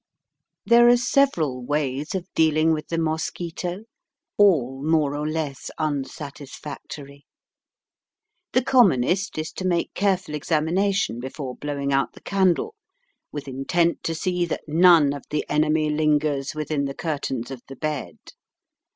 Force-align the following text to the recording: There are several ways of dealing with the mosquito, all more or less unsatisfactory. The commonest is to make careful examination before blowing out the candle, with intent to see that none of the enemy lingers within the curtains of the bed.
There 0.65 0.87
are 0.87 0.97
several 0.97 1.63
ways 1.63 2.15
of 2.15 2.25
dealing 2.33 2.73
with 2.73 2.87
the 2.87 2.97
mosquito, 2.97 3.81
all 4.35 4.83
more 4.83 5.15
or 5.15 5.27
less 5.29 5.69
unsatisfactory. 5.77 7.27
The 8.53 8.63
commonest 8.63 9.37
is 9.37 9.51
to 9.51 9.63
make 9.67 9.93
careful 9.93 10.33
examination 10.33 11.19
before 11.19 11.55
blowing 11.55 11.93
out 11.93 12.13
the 12.13 12.21
candle, 12.21 12.73
with 13.31 13.47
intent 13.47 14.01
to 14.05 14.15
see 14.15 14.43
that 14.47 14.63
none 14.67 15.13
of 15.13 15.21
the 15.29 15.45
enemy 15.47 15.91
lingers 15.91 16.55
within 16.55 16.85
the 16.85 16.95
curtains 16.95 17.51
of 17.51 17.61
the 17.67 17.75
bed. 17.75 18.17